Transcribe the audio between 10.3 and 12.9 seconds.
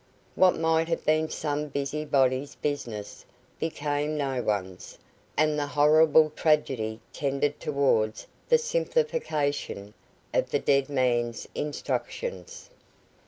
of the dead man's instructions.